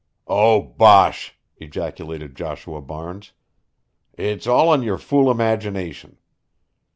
"Oh, 0.25 0.63
bosh!" 0.63 1.37
ejaculated 1.57 2.35
Joshua 2.35 2.81
Barnes. 2.81 3.33
"It's 4.13 4.47
all 4.47 4.73
in 4.73 4.81
your 4.81 4.97
fool 4.97 5.29
imagination. 5.29 6.17